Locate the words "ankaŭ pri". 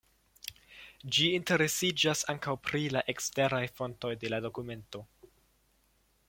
2.33-2.81